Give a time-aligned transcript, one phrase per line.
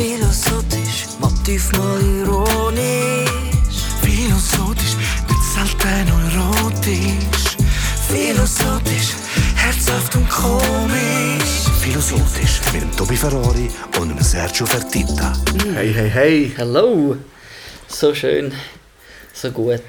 [0.00, 3.28] Philosophisch, motiv mal ironisch.
[4.00, 4.96] Philosophisch,
[5.28, 7.58] nicht selten erotisch.
[8.08, 9.10] Philosophisch,
[9.56, 11.68] herzhaft und komisch.
[11.82, 13.68] Philosophisch mit dem Tobi Ferrari
[14.00, 15.34] und dem Sergio Fertitta.
[15.74, 17.18] Hey, hey, hey, Hallo!
[17.86, 18.54] So schön,
[19.34, 19.82] so gut.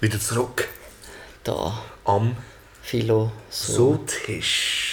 [0.00, 0.66] wieder zurück
[1.44, 2.36] Da, am
[2.82, 3.72] Philo, so.
[3.72, 4.85] Sotisch.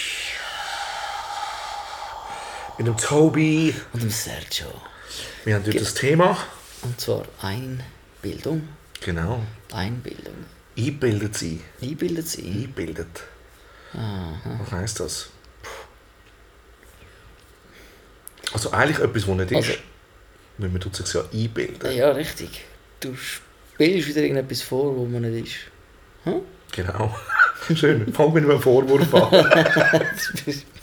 [2.78, 3.74] Mit dem Tobi.
[3.92, 4.66] Und dem Sergio.
[5.44, 6.36] Wir haben heute das Thema.
[6.82, 8.68] Und zwar Einbildung.
[9.00, 9.42] Genau.
[9.72, 10.34] Einbildung.
[10.76, 11.60] Einbildet sie.
[11.80, 12.42] Einbildet sie.
[12.64, 13.22] Einbildet.
[13.92, 15.28] Was heisst das?
[18.52, 19.56] Also eigentlich etwas, was nicht ist.
[19.56, 19.78] Also-
[20.58, 21.92] Weil man tut sich ja einbilden.
[21.96, 22.64] Ja, richtig.
[23.00, 25.56] Du spielst wieder irgendetwas vor, wo man nicht ist.
[26.24, 26.42] Hm?
[26.72, 27.14] Genau.
[27.74, 28.12] Schön.
[28.12, 29.32] Fang mit einem Vorwurf an.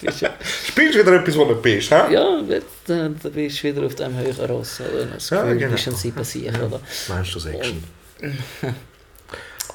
[0.02, 0.34] Ja-
[0.67, 2.13] Spielst wieder etwas, was nicht bist, hä?
[2.13, 4.79] ja, jetzt, äh, da bist du wieder auf dem höheren Ross.
[4.81, 5.05] Oder?
[5.05, 5.70] Das Ja, Gefühl, genau.
[5.70, 6.79] du bist ein Siebensicher, oder?
[7.10, 7.84] Meinst du das Action?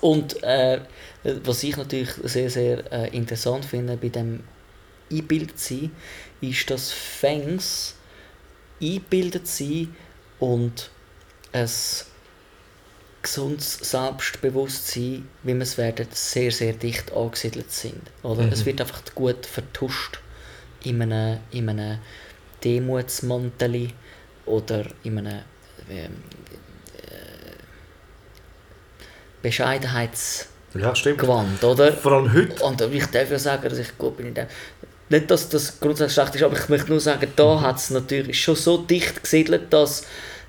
[0.00, 0.80] Und äh,
[1.44, 4.40] was ich natürlich sehr, sehr äh, interessant finde bei dem
[5.10, 5.90] eingebildet sein,
[6.40, 7.94] ist, dass Fans
[8.82, 9.94] eingebildet sind
[10.38, 10.90] und
[11.52, 11.68] ein
[13.26, 18.00] gesundes Selbstbewusstsein, wie wir es werden, sehr, sehr dicht angesiedelt sind.
[18.22, 18.50] Oder?
[18.52, 20.20] Es wird einfach gut vertuscht
[20.84, 21.98] in einem, in einem
[22.62, 23.90] Demutsmantel
[24.46, 25.40] oder in einem
[25.90, 26.22] ähm,
[26.98, 27.56] äh,
[29.42, 31.92] Bescheidenheitsgewand, Ja, oder?
[31.92, 32.64] Vor allem heute.
[32.64, 34.46] Und ich darf ja sagen, dass ich gut bin in dem.
[35.08, 38.42] Nicht, dass das grundsätzlich schlecht ist, aber ich möchte nur sagen, da hat es natürlich
[38.42, 40.04] schon so dicht gesiedelt, dass,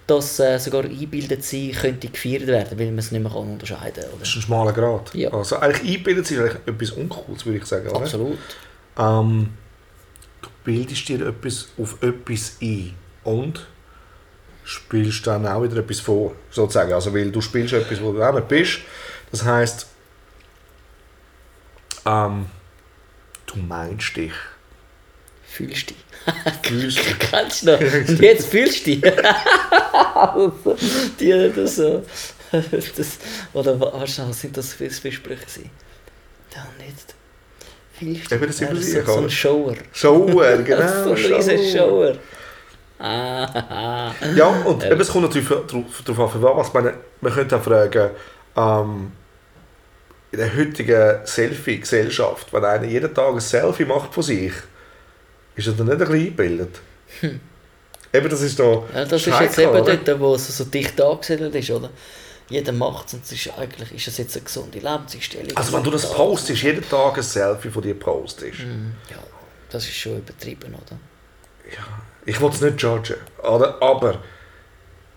[0.07, 4.03] dass äh, sogar eingebildet sein könnte gefeiert werden, weil man es nicht mehr kann unterscheiden
[4.03, 4.19] kann.
[4.19, 5.13] Das ist ein schmaler Grad.
[5.13, 5.31] Ja.
[5.31, 7.89] Also eigentlich einbilden sie ist eigentlich etwas Uncooles, würde ich sagen.
[7.89, 7.99] Oder?
[7.99, 8.37] Absolut.
[8.97, 9.49] Ähm,
[10.41, 12.93] du bildest dir etwas auf etwas ein
[13.25, 13.67] und
[14.63, 16.93] spielst dann auch wieder etwas vor, sozusagen.
[16.93, 18.79] Also weil du spielst etwas, wo du auch nicht bist.
[19.31, 19.87] Das heisst,
[22.05, 22.45] ähm,
[23.45, 24.33] du meinst dich.
[25.57, 26.03] Fühlst du dich.
[26.61, 27.17] Fühlst dich.
[27.17, 27.79] Kennst du noch?
[27.79, 29.01] Und jetzt fühlst du dich.
[31.19, 32.03] die, das, so.
[32.51, 33.17] das,
[33.53, 35.17] oder was was sind das für Sprüche?
[36.53, 37.15] Dann jetzt.
[37.93, 39.29] Fühlst du Eben, das wir so, so ein?
[39.31, 39.73] Shower.
[39.93, 41.03] Shower, genau.
[41.05, 42.13] so ein riesen Shower.
[42.99, 46.69] Ah, Ja, und eben, es kommt natürlich darauf an, für was.
[46.69, 48.09] Ich meine, man könnte auch fragen,
[48.55, 49.11] ähm,
[50.31, 54.51] in der heutigen Selfie-Gesellschaft, wenn einer jeden Tag ein Selfie macht von sich,
[55.57, 56.79] ist er dann nicht ein bisschen eingebildet?
[58.13, 58.81] Eben, das ist da Hm.
[58.93, 59.97] ja, das ist jetzt eben oder?
[59.97, 61.89] dort, wo es so dicht angesiedelt ist, oder?
[62.49, 65.57] Jeder macht es und es ist eigentlich ist das jetzt eine gesunde Lebenseinstellung.
[65.57, 69.17] Also wenn du das postest, jeden Tag ein Selfie von dir postest, Ja,
[69.69, 70.97] das ist schon übertrieben, oder?
[71.69, 71.83] ja,
[72.25, 73.81] ich will es nicht judgen, oder?
[73.81, 74.21] aber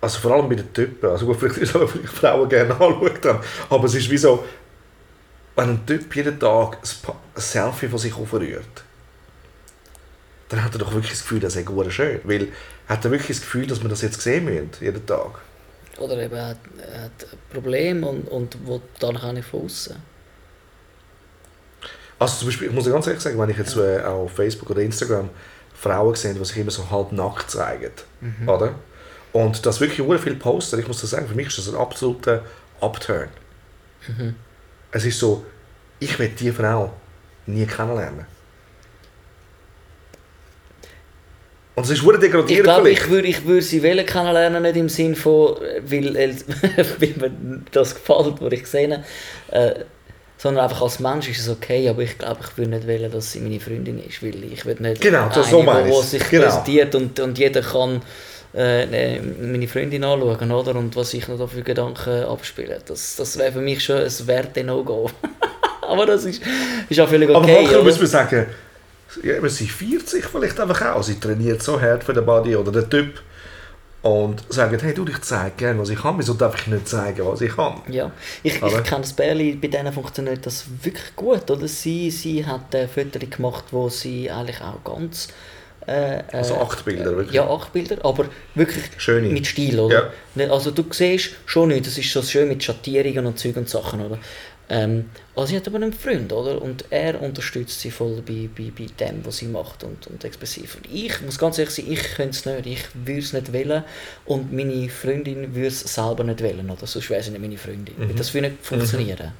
[0.01, 2.73] also vor allem bei den Typen, also gut, vielleicht ist es auch, vielleicht Frauen gerne
[2.73, 4.45] anschauen, aber es ist wie so,
[5.55, 8.83] wenn ein Typ jeden Tag ein Selfie von sich aufrührt,
[10.51, 12.49] dann hat er doch wirklich das Gefühl, das sei gut schön, weil
[12.89, 15.41] hat er wirklich das Gefühl, dass wir das jetzt sehen müssen, jeden Tag.
[15.99, 16.59] Oder eben er hat,
[16.93, 19.97] hat ein Problem und, und will dann auch nicht von außen.
[22.19, 24.71] Also zum Beispiel, ich muss ja ganz ehrlich sagen, wenn ich jetzt äh, auf Facebook
[24.71, 25.31] oder Instagram
[25.75, 27.93] Frauen sehe, die sich immer so halb nackt zeigen,
[28.47, 28.75] oder?
[29.33, 31.77] Und das wirklich sehr viel posten, ich muss das sagen, für mich ist das ein
[31.77, 32.45] absoluter
[32.81, 33.29] Upturn.
[34.91, 35.45] Es ist so,
[36.01, 36.93] ich will diese Frau
[37.47, 38.27] nie kennenlernen.
[41.81, 44.77] Und es ist sehr Ich degradierend glaube, ich würde ich würd sie wollen kennenlernen, nicht
[44.77, 46.35] im Sinn von, weil, äh,
[46.99, 49.03] weil mir das gefällt, was ich sehe,
[49.51, 49.71] äh,
[50.37, 53.33] sondern einfach als Mensch ist es okay, aber ich glaube, ich würde nicht wollen, dass
[53.33, 56.29] sie meine Freundin ist, weil ich will nicht Genau, das- so eine, meine wo, sich
[56.29, 56.45] Genau.
[56.45, 58.03] präsentiert und, und jeder kann
[58.55, 60.75] äh, äh, meine Freundin anschauen, oder?
[60.77, 62.79] Und was ich noch da für Gedanken abspiele.
[62.85, 65.09] Das, das wäre für mich schon ein Werte No-Go.
[65.83, 66.43] aber das ist,
[66.89, 67.55] ist auch völlig Aber okay.
[67.55, 67.85] manchmal oder?
[67.85, 68.47] muss man sagen,
[69.23, 71.03] ja, sie feiert sich vielleicht einfach auch.
[71.03, 73.23] Sie trainiert so hart für den Body oder den Typ.
[74.03, 76.19] Und sagt, hey du, ich zeige gerne, was ich kann.
[76.19, 77.83] Wieso darf ich nicht zeigen, was ich kann?
[77.89, 78.11] Ja,
[78.43, 81.51] ich, ich kenne das Bärli, bei denen funktioniert das wirklich gut.
[81.51, 81.69] Oder?
[81.69, 85.29] Sie, sie hat äh, Fotos gemacht, wo sie eigentlich auch ganz...
[85.87, 87.33] Äh, äh, Also acht Bilder, wirklich?
[87.35, 89.29] Ja, acht Bilder, aber wirklich Schöne.
[89.29, 89.95] mit Stil, oder?
[89.95, 90.11] Ja.
[90.35, 93.69] Nicht- Also du siehst schon nicht, das ist so schön mit Schattierungen und Zeug und
[93.69, 94.19] Sachen, oder?
[94.73, 96.63] Ähm, also sie hat aber einen Freund, oder?
[96.63, 100.77] Und er unterstützt sie voll bei, bei, bei dem, was sie macht und, und expressiv.
[100.77, 103.83] Und ich muss ganz ehrlich sein, ich könnte es nicht, ich würde es nicht wollen
[104.27, 106.87] und meine Freundin würde es selber nicht wollen, oder?
[106.87, 107.95] Sonst wäre sie nicht meine Freundin.
[107.97, 109.33] Weil Das würde nicht funktionieren.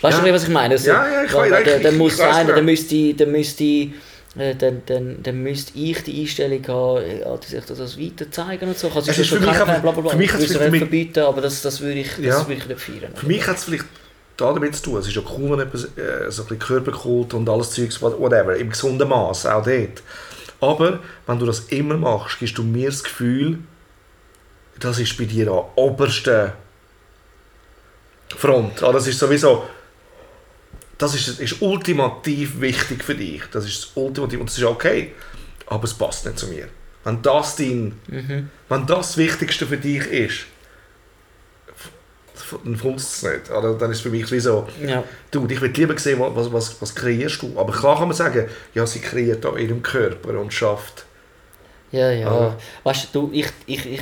[0.00, 0.08] Weißt Mhm.
[0.10, 0.18] Ja.
[0.18, 0.74] du nicht, was ich meine?
[0.74, 2.54] Also, Ja, ja, ich weiß, weiß einer, genau.
[2.54, 3.90] der müsste, der müsste äh,
[4.38, 8.78] dann, dann, dann müsste ich die Einstellung haben, ja, dass ich das weiter zeigen und
[8.78, 8.88] so.
[8.88, 10.10] Also, Es ist für mich kein einfach- bla bla bla.
[10.10, 12.40] für mich ich hat's würde es vielleicht verbieten, aber das, das würde ich, das Ja.
[12.48, 13.12] würde ich nicht feiern.
[13.14, 13.84] Für mich hat es vielleicht
[14.36, 14.98] damit zu tun.
[15.00, 18.56] Es ist ja kaum noch etwas, äh, so ein bisschen Körperkult und alles Zeugs, whatever,
[18.56, 20.02] im gesunden Maß, auch dort.
[20.60, 23.58] Aber wenn du das immer machst, gibst du mir das Gefühl,
[24.78, 26.54] das ist bei dir an oberster
[28.36, 28.82] Front.
[28.82, 29.64] Ah, Das ist sowieso,
[30.98, 33.42] das ist, ist ultimativ wichtig für dich.
[33.52, 35.12] Das ist das ultimativ und das ist okay.
[35.66, 36.68] Aber es passt nicht zu mir.
[37.04, 38.50] Wenn das dein, Mhm.
[38.68, 40.40] wenn das das Wichtigste für dich ist,
[42.64, 43.50] dann funzt es nicht.
[43.50, 43.74] Oder?
[43.74, 45.04] Dann ist es für mich wie so, Ja.
[45.30, 47.58] du, ich will lieber sehen, was, was, was kreierst du.
[47.58, 51.04] Aber klar kann man sagen, ja, sie kreiert da in ihrem Körper und schafft.
[51.92, 52.28] Ja, ja.
[52.30, 52.56] Ah.
[52.84, 54.00] Weißt du, ich, ich, ich,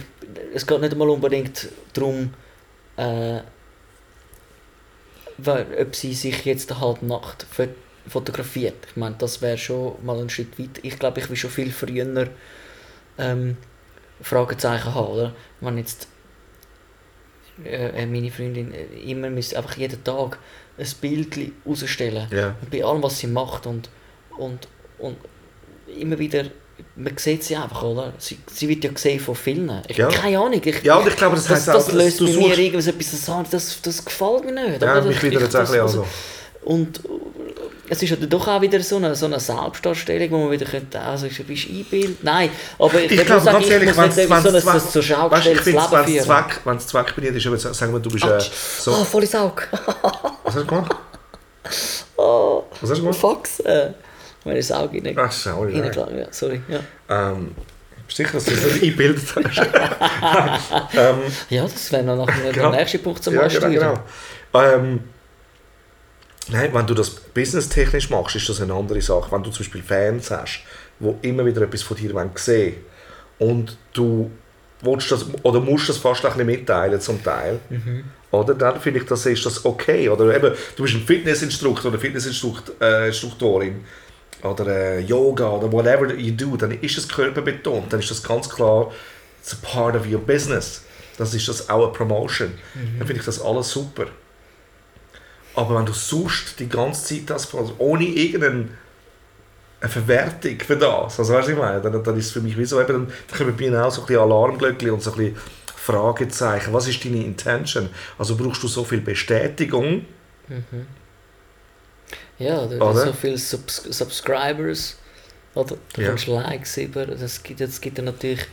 [0.55, 2.33] es geht nicht einmal unbedingt darum,
[2.97, 3.41] äh,
[5.81, 7.69] ob sie sich jetzt halt nackt fo-
[8.09, 8.87] fotografiert.
[8.91, 10.81] Ich meine, das wäre schon mal ein Schritt weiter.
[10.83, 12.29] Ich glaube, ich will schon viel früher
[13.19, 13.57] ähm,
[14.23, 15.35] Fragezeichen haben, oder?
[15.61, 16.09] Wenn jetzt
[17.65, 20.39] äh, äh, meine Freundin äh, immer müsste einfach jeden Tag
[20.79, 22.27] ein Bild rausstellen
[22.61, 23.89] und bei allem, was sie macht und,
[24.37, 24.69] und,
[24.99, 25.17] und
[25.99, 26.45] immer wieder,
[26.97, 28.13] man sieht sie einfach, oder?
[28.19, 29.83] Sie, sie wird ja gesehen von vielen.
[29.89, 30.09] Ich, Ja.
[30.09, 30.61] Keine Ahnung.
[30.65, 33.83] Ich, Ja, und ich glaube, das das, das löst bei mir irgendwas etwas das, das,
[33.83, 34.83] das gefällt mir nicht.
[34.83, 36.07] Ja, mich Ich- wieder jetzt auch ein das- bisschen also-.
[36.65, 37.01] Und
[37.89, 41.01] es ist ja doch auch wieder so eine, so eine Selbstdarstellung, wo man wieder könnte,
[41.01, 41.39] also bist
[41.69, 42.25] du Einbild?
[42.25, 44.77] Nein, aber ich, Ich glaube, sagen, ganz ich ehrlich, wenn irgendwie so ein, so, so
[44.77, 46.25] Weißt, du, ich schaugestelltes finde, Leben wenn es.
[46.25, 48.41] Zweck, wenn's zweckbedient ist, eben, sagen wir, du bist äh,
[48.81, 48.93] so...
[48.93, 49.63] Ah, voll ins Auge.
[49.73, 50.97] Was hast du gemacht?
[52.17, 53.19] Oh, Was hast du gemacht?
[53.19, 53.61] Fax.
[53.61, 53.91] Äh,
[54.55, 56.61] das Auge rein, Ach, reingelassen ja, sorry.
[56.69, 56.81] Ja.
[57.33, 57.55] Ähm,
[58.09, 59.59] sicher, dass du das nicht eingebildet hast?
[60.95, 61.19] ähm,
[61.51, 62.71] ja, das wäre noch nachher Genau.
[62.71, 63.73] der nächste Punkt zum ja, Ansteuern.
[63.73, 63.99] genau,
[64.53, 64.65] genau.
[64.65, 65.01] Ähm,
[66.49, 69.31] nein, wenn du das businesstechnisch machst, ist das eine andere Sache.
[69.33, 70.61] Wenn du zum Beispiel Fans hast,
[71.01, 72.77] die immer wieder etwas von dir wollen sehen
[73.39, 74.31] und du
[74.83, 77.59] willst das, oder musst das fast ein bisschen mitteilen zum Teil,
[78.31, 80.09] oder dann finde ich, das ist das okay.
[80.09, 83.85] Oder eben, du bist ein Fitnessinstruktor oder Fitnessinstruktorin
[84.43, 88.49] oder äh, Yoga oder whatever you do, dann ist es körperbetont, dann ist das ganz
[88.49, 88.93] klar,
[89.41, 90.83] it's a part of your business.
[91.19, 92.53] Das ist das auch eine Promotion.
[92.99, 94.07] Dann finde ich das alles super.
[95.55, 98.69] Aber wenn du suchst die ganze Zeit das, also ohne irgendeine
[99.81, 102.57] eine Verwertung für das, also weißt du, ich meine, dann, dann ist es für mich
[102.59, 105.17] wie so, eben, dann kommen bei mir auch so ein bisschen Alarmglöckchen und so ein
[105.17, 105.37] bisschen
[105.77, 106.73] Fragezeichen.
[106.73, 107.89] Was ist deine Intention?
[108.19, 110.05] Also brauchst du so viel Bestätigung?
[112.39, 113.07] Ja, oder, Oder?
[113.07, 114.97] so viele Subs Subscribers
[115.55, 116.09] oder du Ja.
[116.11, 117.07] kommst Likes über.
[117.07, 118.45] Das gibt, das gibt dir natürlich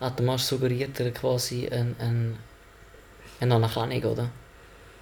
[0.00, 2.38] automatisch suggeriert dir quasi ein, ein,
[3.40, 4.30] eine Anerkennung, oder?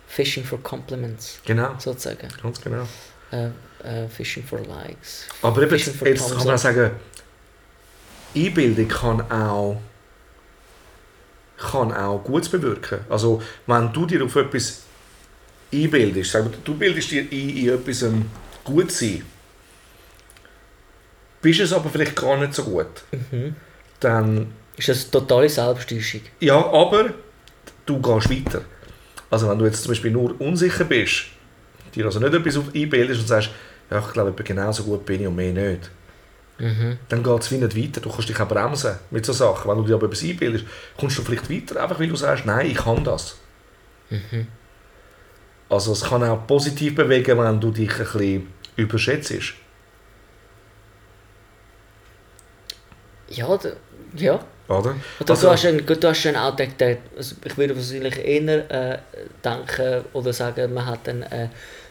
[0.08, 2.28] Fishing for Compliments, Genau, sozusagen.
[2.42, 2.86] ganz genau.
[3.30, 3.46] Äh,
[3.84, 5.26] äh, fishing for Likes.
[5.42, 6.90] Aber eben, jetzt thumbs kann man sagen,
[8.34, 9.80] Einbildung kann auch,
[11.58, 13.00] kann auch Gutes bewirken.
[13.08, 14.82] Also, wenn du dir auf etwas
[15.72, 18.04] einbildest, sagen wir, du bildest dir ein, in etwas
[18.64, 19.22] gut sein,
[21.42, 22.86] bist es aber vielleicht gar nicht so gut,
[23.30, 23.54] Mhm.
[24.00, 26.22] dann, Ist das totale Selbsttäuschung?
[26.40, 27.10] ja, aber
[27.86, 28.62] du gehst weiter.
[29.30, 31.24] Also, wenn du jetzt zum Beispiel nur unsicher bist,
[31.94, 33.50] dir also nicht etwas einbildest und sagst,
[33.90, 35.90] ja, ich glaube, genauso gut bin ich und mehr nicht,
[36.58, 36.98] Mhm.
[37.08, 38.00] dann geht es wie nicht weiter.
[38.02, 39.70] Du kannst dich auch bremsen mit so Sachen.
[39.70, 40.66] Wenn du dir aber etwas einbildest,
[40.98, 43.36] kommst du vielleicht weiter, einfach weil du sagst, nein, ich kann das.
[44.10, 44.46] Mhm.
[45.70, 49.32] Also es kann auch positiv bewegen, wenn du dich ein bisschen überschätzt.
[53.28, 53.58] Ja,
[54.16, 54.40] ja.
[54.68, 54.94] Oder?
[55.18, 58.98] Und Also- du, hast dann, du hast den, den, also ich würde wahrscheinlich eher äh,
[59.44, 61.48] denken oder sagen, man hat dann äh,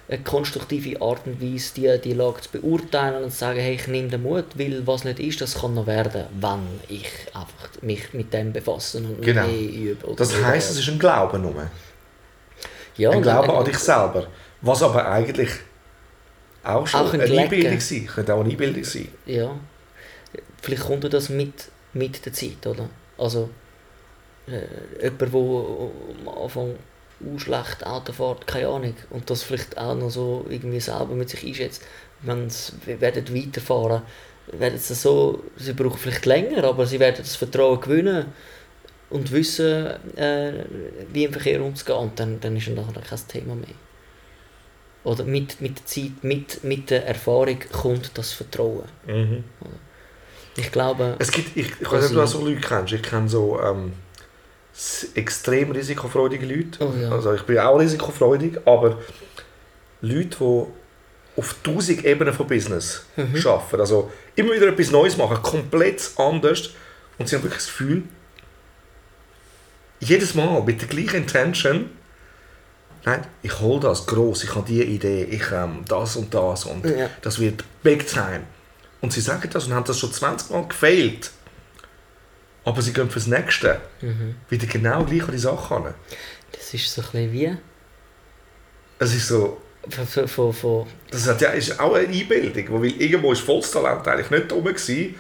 [0.10, 3.88] eine konstruktive Art und Weise, die, die Lage zu beurteilen und zu sagen, hey, ich
[3.88, 8.14] nehme den Mut, weil was nicht ist, das kann noch werden, wenn ich einfach mich
[8.14, 9.46] mit dem befasse und Genau.
[9.46, 10.06] mehr übe.
[10.08, 11.70] oder Das heisst, es ist ein Glaube nur.
[13.00, 14.28] Ja, ein Glaube an dich selber.
[14.62, 15.50] Was aber eigentlich
[16.64, 17.42] auch schon Auch ein eine.
[17.42, 18.34] Einbildung sein könnte.
[18.34, 19.08] auch eine Einbildung sein.
[19.26, 19.52] Ja.
[20.62, 22.90] Vielleicht kommt das mit, mit der Zeit, oder?
[23.18, 23.50] Also,
[24.48, 25.40] äh, jemand, der
[26.34, 26.76] am Anfang
[27.22, 31.30] auch schlecht Auto fährt, keine Ahnung, und das vielleicht auch noch so irgendwie selber mit
[31.30, 31.82] sich einschätzt,
[32.22, 34.02] wenn sie werden weiterfahren,
[34.52, 38.26] werden sie so, sie brauchen vielleicht länger, aber sie werden das Vertrauen gewinnen
[39.10, 39.88] und wissen,
[40.18, 40.66] äh,
[41.12, 43.70] wie im Verkehr umzugehen, und dann, dann ist es nachher kein Thema mehr.
[45.04, 48.84] Oder mit, mit der Zeit, mit, mit der Erfahrung kommt das Vertrauen.
[50.58, 52.94] Ich glaube, Es gibt, ich, ich weiß nicht, ob du auch so Leute kennst.
[52.94, 53.94] Ich kenne so ähm,
[55.16, 56.86] extrem risikofreudige Leute.
[56.86, 57.12] Oh ja.
[57.12, 58.98] Also ich bin auch risikofreudig, aber
[60.02, 60.66] Leute, die
[61.40, 63.80] auf tausend Ebenen von Business arbeiten.
[63.80, 66.72] Also immer wieder etwas Neues machen, komplett anders.
[67.18, 68.04] Und sie haben wirklich das Gefühl,
[70.00, 71.90] jedes Mal mit der gleichen Intention,
[73.06, 76.86] nein, ich hole das groß, ich habe diese Idee, ich ähm, das und das und
[76.86, 77.10] Ja.
[77.22, 78.42] das wird big time.
[79.02, 81.32] Und sie sagen das und haben das schon 20 Mal gefailt.
[82.66, 83.80] Aber sie gehen fürs Nächste
[84.50, 85.94] wieder genau gleich an die Sache an.
[86.52, 87.58] Das ist so ein bisschen wie...
[89.00, 93.32] Es ist so, Von, von, von, das hat ja, ist auch eine Einbildung, weil irgendwo
[93.32, 95.16] ist volles Talent eigentlich nicht rum gewesen.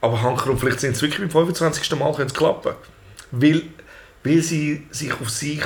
[0.00, 1.90] Aber Hankerum, vielleicht sind es wirklich beim 25.
[1.98, 2.74] Mal können es klappen.
[3.30, 3.62] Weil,
[4.24, 5.62] weil sie sich auf sich,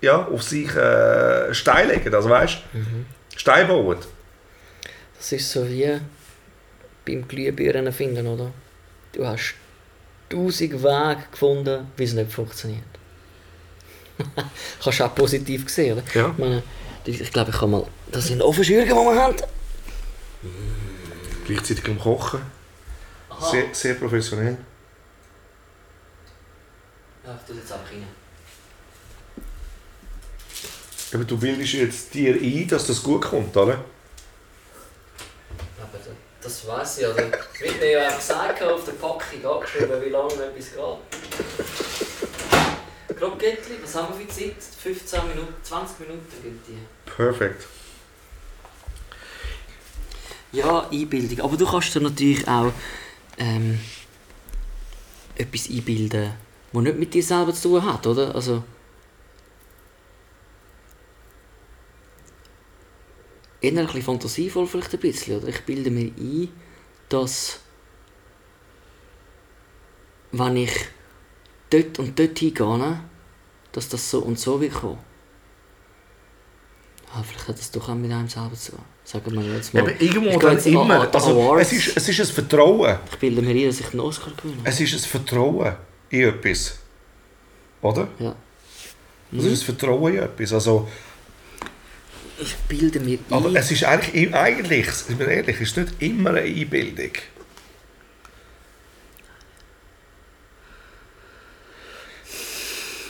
[0.00, 3.98] ja, auf sich äh, Stein legen, also weißt du, Stein bauen.
[5.16, 5.98] das ist so wie
[7.06, 8.52] beim Glühbirnen finden, oder?
[9.12, 9.54] Du hast
[10.28, 12.82] tausend Wege gefunden, wie es nicht funktioniert.
[14.82, 16.02] Kannst du auch positiv sehen, oder?
[16.14, 16.30] Ja.
[16.30, 16.62] Ich, meine,
[17.06, 17.86] ich glaube, ich kann mal...
[18.12, 19.36] Das sind Ofenschürgen, die wir haben.
[21.46, 22.40] Gleichzeitig am Kochen.
[23.40, 24.56] Sehr, sehr professionell.
[27.24, 28.06] Ja, ich tue jetzt einfach rein.
[31.14, 33.74] Aber du bildest jetzt dir ein, dass das gut kommt, oder?
[35.78, 36.10] Aber da-
[36.42, 37.30] das weiß ich, oder?
[37.60, 40.98] Wie mir ja auch gesagt auf der Packung angeschrieben, wie lange etwas geht.
[43.18, 44.56] Krokettli, was haben wir für Zeit?
[44.82, 46.78] 15 Minuten, 20 Minuten gibt die.
[47.10, 47.66] Perfekt.
[50.52, 51.40] Ja, Einbildung.
[51.44, 52.72] Aber du kannst dir natürlich auch
[53.38, 53.78] ähm,
[55.36, 56.32] etwas einbilden,
[56.72, 58.34] das nicht mit dir selber zu tun hat, oder?
[58.34, 58.64] Also,
[63.60, 65.48] eher ein bisschen fantasievoll vielleicht ein bisschen, oder?
[65.48, 66.48] Ich bilde mir ein,
[67.08, 67.60] dass
[70.32, 70.72] wenn ich
[71.70, 73.00] dort und dort hingehe,
[73.72, 74.98] dass das so und so wird kommen.
[77.14, 78.84] Ah, vielleicht hat das doch auch mit einem selber zu tun.
[79.08, 79.80] Sagen wir jetzt mal.
[79.84, 81.00] Aber irgendwo Ich dann immer.
[81.00, 82.98] an Also, es, ist, es ist ein Vertrauen.
[83.10, 84.60] Ich bilde mir ein, dass ich den Oscar gewinne.
[84.64, 85.76] Es ist ein Vertrauen
[86.10, 86.78] in etwas.
[87.80, 88.08] Oder?
[88.18, 88.36] Ja.
[89.32, 90.52] Es ist ein Vertrauen in etwas.
[90.52, 90.86] Also,
[92.38, 93.32] Ich bilde mir ein.
[93.34, 97.12] aber es ist eigentlich, eigentlich, sind wir ehrlich, es ist nicht immer eine Einbildung.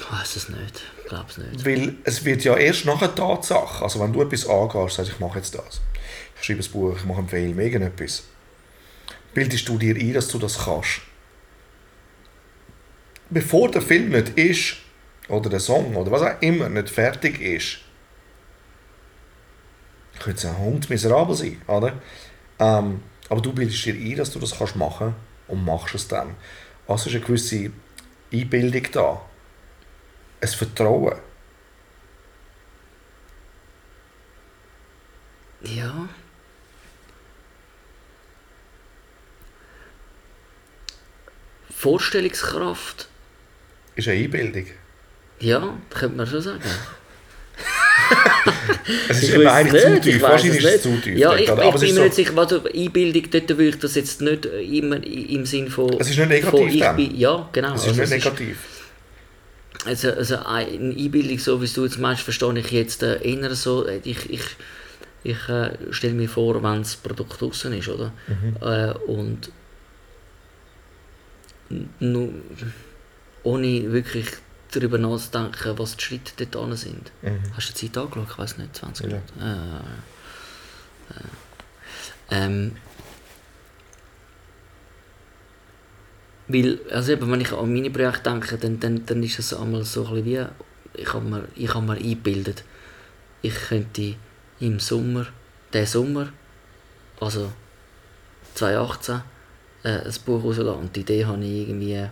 [0.00, 0.82] ich weiß es nicht.
[1.08, 1.64] Glaube es nicht.
[1.64, 5.18] Weil es wird ja erst nach einer Tatsache, also wenn du etwas angehst, sagst ich
[5.18, 5.80] mache jetzt das.
[6.38, 8.24] Ich schreibe ein Buch, ich mache einen Film, irgendetwas.
[9.32, 11.00] Bildest du dir ein, dass du das kannst.
[13.30, 14.76] Bevor der Film nicht ist,
[15.28, 17.78] oder der Song, oder was auch immer, nicht fertig ist,
[20.18, 21.94] könnte es ein Hund miserabel sein, oder?
[22.58, 25.14] Ähm, aber du bildest dir ein, dass du das kannst machen
[25.46, 26.34] und machst es dann.
[26.86, 27.70] Also ist eine gewisse
[28.30, 29.22] Einbildung da.
[30.40, 31.18] Ein Vertrauen.
[35.62, 36.08] Ja.
[41.70, 43.08] Vorstellungskraft.
[43.96, 44.66] ist eine Einbildung.
[45.40, 46.60] Ja, könnte man schon sagen.
[49.08, 50.22] Es ist Ich weiss eigentlich zu ich tief.
[50.22, 51.18] Wahrscheinlich ist es zu tief.
[51.18, 53.78] Ja, ich, ich Aber es bin ist mir nicht sicher, was Einbildung, dort würde ich
[53.78, 55.92] das jetzt nicht immer im Sinn von...
[55.98, 57.74] Es ist nicht negativ von ich bin, Ja, genau.
[57.74, 58.58] Es ist Also nicht negativ.
[59.88, 63.86] Also, also eine Einbildung, so wie du jetzt meinst, verstehe ich jetzt äh, eher so.
[63.86, 64.42] äh, Ich, ich,
[65.24, 68.12] ich äh, stelle mir vor, wenn das Produkt draußen ist, oder?
[68.60, 69.50] Äh, und
[72.00, 72.28] nur
[73.42, 74.26] ohne wirklich
[74.72, 77.10] darüber nachzudenken, was die Schritte dort dran sind.
[77.22, 77.40] Mhm.
[77.56, 78.26] Hast du die Zeit angeschaut?
[78.30, 79.12] Ich weiß nicht, 20 Ja.
[79.12, 79.40] Minuten.
[79.40, 82.72] Äh, äh, ähm,
[86.48, 89.84] Weil, also eben, wenn ich an meine Projekte denke, dann, dann, dann ist es einmal
[89.84, 90.44] so ein wie,
[90.94, 92.64] ich habe mir, ich habe mir eingebildet,
[93.42, 94.14] ich könnte
[94.58, 95.26] im Sommer,
[95.72, 96.32] diesen Sommer,
[97.20, 97.52] also
[98.54, 99.20] 2018,
[99.84, 100.80] äh, ein Buch rauslassen.
[100.80, 102.06] Und die Idee habe ich irgendwie,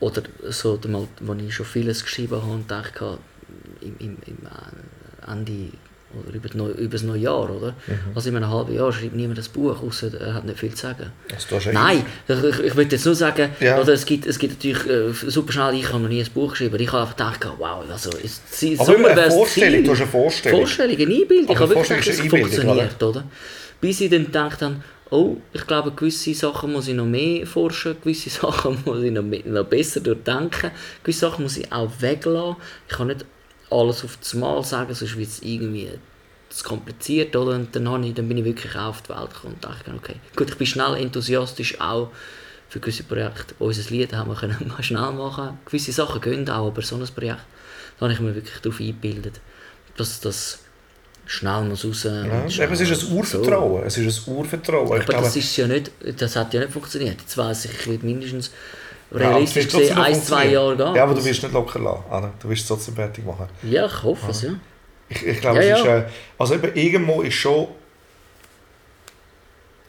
[0.00, 3.18] oder so, als ich schon vieles geschrieben habe und dachte,
[3.80, 5.72] im, im, im äh, Ende
[6.14, 7.74] oder über, das Neu- über das neue Jahr, oder?
[8.14, 10.82] Also in einem halben Jahr schreibt niemand das Buch, außer er hat nicht viel zu
[10.86, 11.12] sagen.
[11.32, 13.78] Also, Nein, ich, ich, ich will jetzt nur sagen, Ja.
[13.80, 16.50] oder es, gibt, es gibt natürlich äh, super schnell, ich habe noch nie ein Buch
[16.52, 20.00] geschrieben, ich habe einfach gedacht, wow, also ist, sie, Aber immer eine Vorstellung, du hast
[20.00, 20.60] eine Vorstellung.
[20.60, 23.24] Vorstellung, eine Einbildung, ich habe wirklich gedacht, es funktioniert, oder?
[23.80, 24.76] Bis ich dann gedacht habe,
[25.10, 29.22] oh, ich glaube, gewisse Sachen muss ich noch mehr forschen, gewisse Sachen muss ich noch,
[29.22, 30.70] mehr, noch besser durchdenken,
[31.02, 32.56] gewisse Sachen muss ich auch weglassen.
[32.88, 33.24] Ich kann nicht
[33.70, 35.90] alles auf das Mal sagen, sonst wird es irgendwie
[36.48, 37.56] zu kompliziert, oder?
[37.56, 40.16] Und dann, habe ich, dann bin ich wirklich auf die Welt gekommen und dachte, okay,
[40.34, 42.10] gut, ich bin schnell enthusiastisch auch
[42.68, 43.54] für gewisse Projekte.
[43.58, 45.58] Unser Lied haben wir können mal schnell machen.
[45.64, 47.44] Gewisse Sachen gehen auch, aber so ein Projekt,
[47.98, 49.40] da habe ich mir wirklich darauf eingebildet.
[49.96, 50.60] dass das
[51.26, 53.84] schnell muss raus Ja, eben, es ist ein Urvertrauen.
[53.84, 54.88] Es ist ein Urvertrauen.
[54.88, 54.94] So.
[54.94, 57.20] Aber glaube, das, ist ja nicht, das hat ja nicht funktioniert.
[57.20, 58.50] Jetzt weiss ich, mindestens
[59.12, 60.94] realistisch gesehen ein, zwei Jahre gehen.
[60.94, 62.02] Ja, aber du wirst nicht locker lassen.
[62.10, 62.32] Anna.
[62.40, 63.46] Du wirst es trotzdem fertig machen.
[63.62, 64.50] Ja, ich hoffe es, ja.
[65.08, 65.98] Ich, ich glaube, Ja, es ist, ja.
[65.98, 66.04] äh,
[66.38, 67.68] also eben, irgendwo ist schon,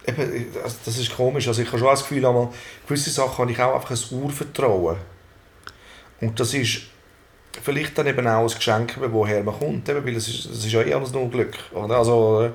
[0.08, 0.46] eben,
[0.86, 2.50] das ist komisch, also ich habe schon das Gefühl, einmal,
[2.88, 4.98] gewisse Sachen habe ich auch einfach ein Urvertrauen.
[6.22, 6.84] Und das ist
[7.62, 10.72] vielleicht dann eben auch ein Geschenk, woher man kommt, eben, weil es ist, es ist
[10.72, 11.56] ja eh alles nur Glück.
[11.74, 11.98] Oder?
[11.98, 12.52] Also, äh,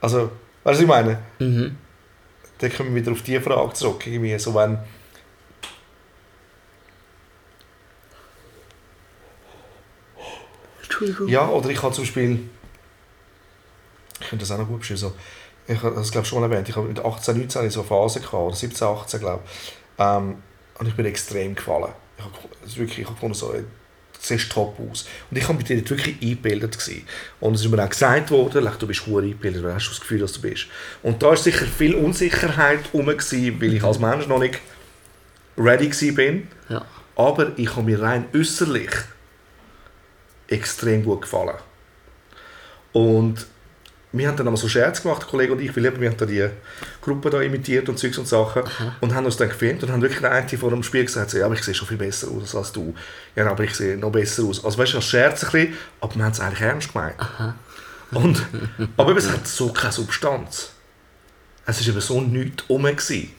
[0.00, 0.30] also, weißt du,
[0.62, 1.18] was ich meine?
[1.40, 1.76] Mhm.
[2.58, 4.78] Dann kommen wir wieder auf die Frage zurück, irgendwie, so wenn,
[10.94, 11.28] Entschuldigung.
[11.28, 12.38] Ja, oder ich habe zum Beispiel,
[14.20, 15.12] ich finde das auch noch gut beschreiben, so,
[15.66, 17.88] ich habe das glaube schon erwähnt, ich habe mit 18, 19 hatte ich so eine
[17.88, 19.62] Phase gehabt, oder 17, 18 glaube ich,
[19.98, 20.36] ähm,
[20.78, 21.92] und ich bin extrem gefallen.
[22.18, 23.54] Ich habe, also wirklich, ich habe gefunden, so,
[24.18, 25.06] siehst top aus.
[25.30, 26.78] Und ich war mit dir dort wirklich eingebildet.
[26.78, 27.06] Gewesen.
[27.40, 30.00] Und es ist mir auch gesagt worden, du bist hure eingebildet, weil hast du das
[30.00, 30.66] Gefühl, dass du bist.
[31.02, 34.58] Und da war sicher viel Unsicherheit rum, gewesen, weil ich als Mensch noch nicht
[35.56, 36.34] ready war.
[36.68, 36.84] Ja.
[37.16, 38.90] Aber ich habe mir rein äußerlich
[40.48, 41.56] extrem gut gefallen.
[42.92, 43.46] Und
[44.12, 46.24] wir haben dann einmal so Scherz gemacht, der Kollege und ich, weil wir haben da
[46.24, 46.48] die
[47.00, 48.62] Gruppe da imitiert und Zeugs und Sachen
[49.00, 51.38] und haben uns dann gefilmt und haben wirklich der eine vor dem Spiel gesagt, so,
[51.38, 52.94] ja, aber ich sehe schon viel besser aus als du.
[53.34, 54.64] Ja, aber ich sehe noch besser aus.
[54.64, 57.16] Also weißt du, als Scherz ein bisschen, aber wir haben es eigentlich ernst gemeint.
[58.12, 58.40] Und,
[58.96, 60.70] aber es hat so keine Substanz.
[61.66, 62.84] Es war eben so nichts rum.
[62.84, 63.32] Gewesen.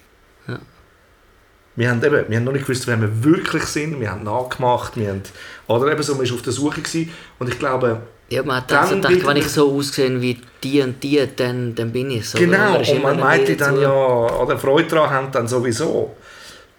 [1.75, 3.99] Wir haben, eben, wir haben noch nicht gewusst, wer wir wirklich sind.
[3.99, 4.95] Wir haben nachgemacht.
[4.95, 5.21] Wir haben,
[5.67, 6.81] oder eben so, man war auf der Suche.
[6.81, 7.11] Gewesen.
[7.39, 10.81] Und ich glaube, Ja, man hat Dann also gedacht, wenn ich so aussehe wie die
[10.81, 12.37] und die, dann, dann bin ich so.
[12.37, 16.15] genau, ist und man meinte dann ja, oder Freude daran haben dann sowieso.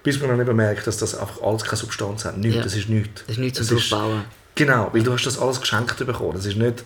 [0.02, 2.38] Bis man dann eben merkt, dass das einfach alles keine Substanz hat.
[2.38, 2.62] Nichts, Ja.
[2.62, 3.22] das ist nichts.
[3.26, 4.24] Das ist nichts zum ist- draufbauen.
[4.54, 6.32] Genau, weil du hast das alles geschenkt bekommen.
[6.34, 6.84] Das ist nicht...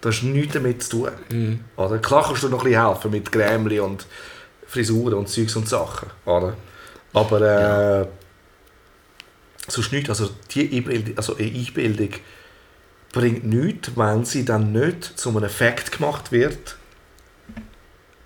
[0.00, 1.08] Das hat nichts damit zu tun.
[1.30, 1.60] Mhm.
[1.76, 1.98] Oder?
[1.98, 4.06] Klar kannst du noch ein bisschen helfen mit Grämli und
[4.66, 6.08] Frisuren und Zeugs und Sachen.
[6.24, 6.56] Oder?
[7.14, 8.06] Aber äh,
[9.68, 10.10] sonst nichts.
[10.10, 12.10] Also die Einbildung, also eine Einbildung
[13.12, 16.76] bringt nichts, wenn sie dann nicht zu einem Effekt gemacht wird,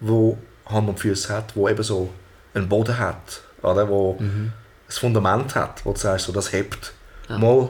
[0.01, 2.11] wo Hand und Füße hat, wo eben so
[2.55, 3.89] einen Boden hat, oder?
[3.89, 4.53] wo ein
[4.89, 6.93] Fundament hat, wo du sagst, so, das hebt.
[7.29, 7.39] Ja.
[7.39, 7.69] Mal,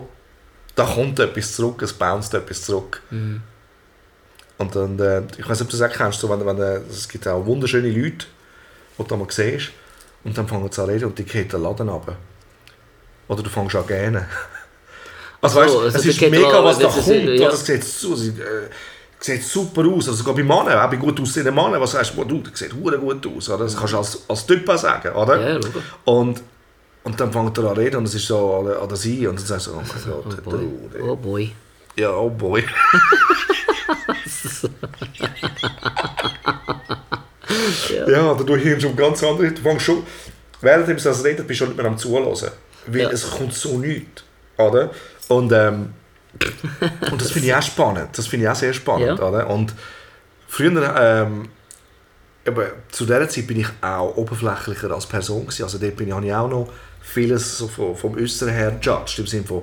[0.76, 3.02] da kommt etwas zurück, es bounced etwas zurück.
[4.58, 6.80] Und dann, äh, ich weiß nicht, ob du das auch kennst, so, wenn, wenn, äh,
[6.88, 8.26] es gibt auch wunderschöne Leute,
[8.96, 9.70] die du mal siehst,
[10.24, 12.16] und dann fangen sie an zu reden und die geht den Laden runter.
[13.28, 14.24] Oder du fängst an zu gähnen.
[15.40, 17.16] Also, Ach weißt, so, also es der ist mega, was da das ist- kommt.
[17.28, 17.46] ja.
[17.46, 17.52] oder?
[17.54, 18.68] Es sieht, so, sie, äh,
[19.20, 20.08] sieht super aus.
[20.08, 22.72] Also sogar bei Männern, auch bei gut aussehenden Männern, was sagst du, du, der sieht
[22.74, 23.48] hure gut aus.
[23.48, 23.64] Oder?
[23.64, 25.52] Das kannst du als, als Typ auch sagen, oder?
[25.54, 25.60] Ja.
[26.06, 26.42] Und,
[27.04, 29.38] und dann fängt er an zu reden und es ist so, oder, oder sie, und
[29.38, 30.58] dann sagst du, oh mein Oh Gott, boy.
[30.98, 31.52] du, Oh boy.
[31.96, 32.64] ja, oh boy.
[38.06, 38.30] ja.
[38.30, 39.50] oder du hörst schon ganz andere.
[39.50, 40.04] Du fängst schon,
[40.60, 42.50] während ihm das redet, bist du schon nicht mehr am Zuhören.
[42.86, 43.10] Weil Ja.
[43.10, 44.24] es kommt so nichts.
[44.56, 44.90] Oder?
[45.28, 45.92] Und, ähm,
[47.10, 48.10] und das finde ich auch spannend.
[48.16, 49.18] Das finde ich auch sehr spannend.
[49.18, 49.28] Ja.
[49.28, 49.48] Oder?
[49.48, 49.74] Und
[50.46, 51.48] früher, ähm,
[52.46, 55.42] eben, zu dieser Zeit bin ich auch oberflächlicher als Person.
[55.42, 55.64] Gewesen.
[55.64, 56.68] Also dort bin ich, habe ich auch noch
[57.00, 59.18] vieles so vom, vom Äußeren her judged.
[59.18, 59.62] Im Sinne von,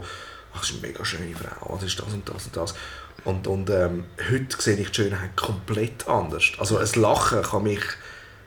[0.54, 2.74] ach, das ist eine mega schöne Frau, das ist das und das und das.
[3.26, 6.52] Und, und ähm, heute sehe ich die Schönheit komplett anders.
[6.60, 7.82] Also ein Lachen kann mich,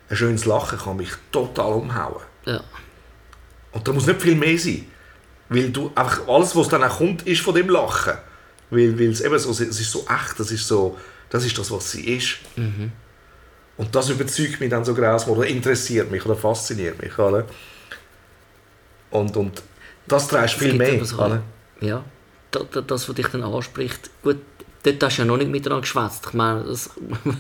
[0.09, 2.23] ein schönes Lachen kann mich total umhauen.
[2.47, 2.63] Ja.
[3.73, 4.87] Und da muss nicht viel mehr sein.
[5.49, 8.15] Weil du einfach, alles, was dann auch kommt, ist von dem Lachen.
[8.71, 10.97] Weil, weil es eben so, es ist so echt, das ist so,
[11.29, 12.39] das ist das, was sie ist.
[13.77, 17.19] Und das überzeugt mich dann so groß oder interessiert mich oder fasziniert mich.
[17.19, 17.47] Oder?
[19.11, 19.63] Und, und
[20.07, 21.05] das trägst viel mehr.
[21.05, 21.41] so-?
[21.81, 22.05] Ja.
[22.51, 24.39] Da, da, das, was dich dann anspricht, gut,
[24.83, 26.27] dort hast du ja noch nicht miteinander geschwätzt.
[26.29, 26.91] Ich meine, das,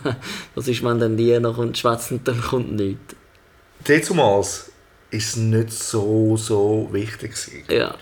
[0.54, 3.14] das ist, wenn dann die noch und schwätzen, dann kommt nichts.
[3.86, 4.70] Dezumals
[5.10, 7.64] ist es nicht so, so wichtig gewesen.
[7.70, 7.94] Ja.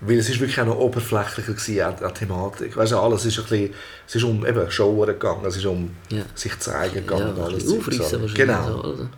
[0.00, 2.76] Weil es ist wirklich auch noch oberflächlicher gewesen, an, an Thematik.
[2.76, 3.74] Weißt du, alles ist ein bisschen,
[4.06, 6.22] es ist um eben Showen gegangen, es ist um Ja.
[6.36, 7.66] sich zeigen gegangen ja alles.
[7.68, 8.20] aufreißen oder?
[8.22, 8.34] wahrscheinlich.
[8.34, 9.08] Genau, So, also.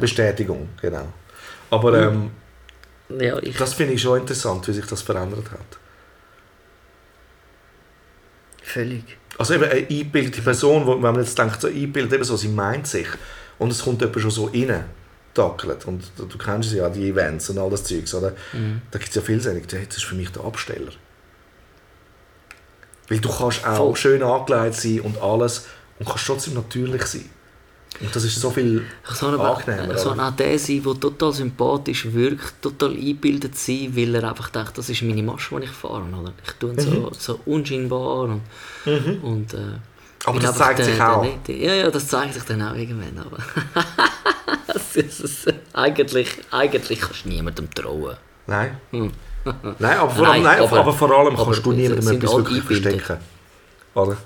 [0.00, 1.06] Bestätigung, genau.
[1.70, 2.30] Aber ähm,
[3.16, 5.78] Ja, ich, das finde ich schon interessant, wie sich das verändert hat.
[8.68, 9.04] Völlig.
[9.38, 12.48] Also eben eine eingebildete Person, wo, wenn man jetzt denkt, so eingebildet, eben so, sie
[12.48, 13.06] meint sich
[13.58, 14.84] und es kommt jemand schon so rein,
[15.34, 15.86] tackelt.
[15.86, 18.32] Und du, du kennst ja die Events und all das Zeugs, oder?
[18.90, 20.92] Da gibt es ja viel, die sagen, hey, das ist für mich der Absteller.
[23.08, 23.96] Weil du kannst auch Voll.
[23.96, 25.66] schön angelegt sein und alles
[25.98, 27.30] und kannst trotzdem natürlich sein.
[28.00, 29.96] Und das ist so viel kann aber angenehmer.
[30.28, 34.88] auch der sein, der total sympathisch wirkt, total eingebildet sein, weil er einfach denkt, das
[34.88, 36.04] ist meine Masche, die ich fahre.
[36.04, 36.32] Oder?
[36.46, 38.42] Ich tue ihn so, so unscheinbar und,
[39.22, 39.58] und äh,
[40.26, 41.22] Aber das zeigt der- sich der auch.
[41.22, 41.52] Nette.
[41.54, 43.18] Ja, ja, das zeigt sich dann auch irgendwann.
[43.18, 43.38] Aber
[44.68, 45.46] das ist, es.
[45.72, 48.16] eigentlich, eigentlich kannst du niemandem trauen.
[48.46, 48.76] Nein.
[48.92, 49.10] Hm.
[49.78, 52.62] Nein, aber vor, allem, nein, aber- aber, vor allem aber kannst du niemandem etwas wirklich
[52.62, 53.16] verstecken.
[53.94, 54.16] Oder?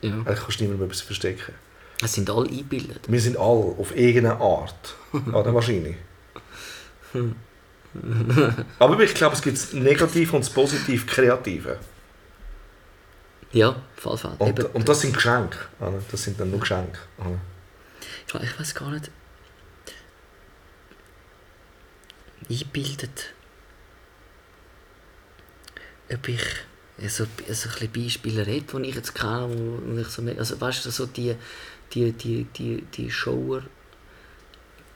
[0.00, 0.10] Ja.
[0.24, 1.52] Eigentlich kannst du niemandem etwas verstecken.
[2.02, 3.00] Es sind alle eingebildet.
[3.08, 4.94] Wir sind alle auf irgendeine Art.
[5.12, 5.96] Oder wahrscheinlich.
[8.78, 11.78] Aber ich glaube, es gibt das Negative und das Positiv Kreative.
[13.52, 14.36] Ja, Fall, Fall.
[14.38, 15.58] Und, Eben, und das sind Geschenke.
[16.10, 16.98] Das sind dann nur Geschenke.
[18.26, 19.10] Ich, ich weiß gar nicht.
[22.48, 23.34] Eingebildet.
[26.12, 26.42] Ob ich
[27.08, 30.86] so, so ein bisschen Beispiele rede, die ich jetzt kenne, wo ich so, also weißt
[30.86, 31.34] du, so die,
[31.94, 33.62] die, die, die, die Shower,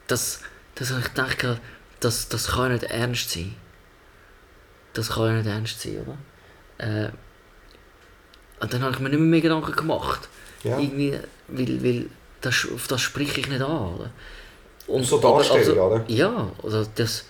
[0.06, 0.40] das,
[0.74, 1.60] das ich denke,
[2.00, 3.54] das, das kann nicht ernst sein.
[4.92, 6.16] Das kann ja nicht ernst sein, oder?
[6.78, 7.10] Äh,
[8.60, 10.28] und dann habe ich mir nicht mehr, mehr Gedanken gemacht.
[10.62, 10.78] Ja.
[10.78, 12.06] Irgendwie, weil, weil
[12.40, 13.94] das, auf das spreche ich nicht an.
[13.94, 14.10] Oder?
[14.86, 16.04] Und, So darstellen, oder?
[16.08, 17.24] Ja, also das...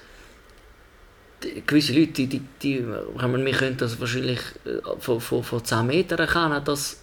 [1.42, 2.85] die- Gewisse Leute, die, die, die
[3.18, 7.00] haben wir können das wahrscheinlich äh, von, von, von 10 Metern erkennen, dass,